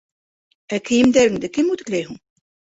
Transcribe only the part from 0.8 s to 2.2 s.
кейемдәреңде кем үтекләй